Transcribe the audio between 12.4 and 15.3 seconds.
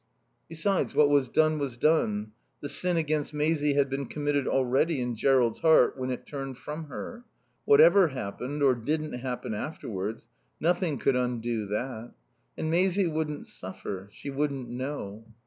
And Maisie wouldn't suffer. She wouldn't know.